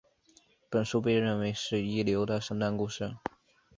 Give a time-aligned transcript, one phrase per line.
[0.67, 3.17] 本书被认为是一流的圣诞故事。